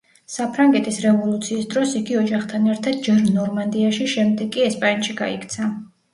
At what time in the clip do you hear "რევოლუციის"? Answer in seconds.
1.03-1.67